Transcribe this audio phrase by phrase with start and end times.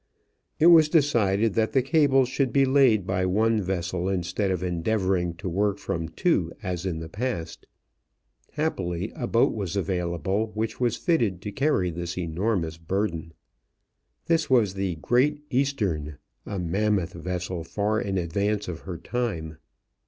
[0.57, 5.35] It was decided that the cable should, be laid by one vessel, instead of endeavoring
[5.35, 7.67] to work from two as in the past.
[8.53, 13.33] Happily, a boat was available which was fitted to carry this enormous burden.
[14.25, 19.59] This was the Great Eastern, a mammoth vessel far in advance of her time.